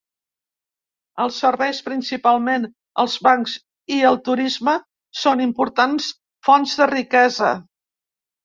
[1.25, 2.65] Els serveis, principalment
[3.05, 3.55] els bancs
[3.99, 4.75] i el turisme,
[5.25, 6.11] són importants
[6.49, 7.53] fonts de riquesa.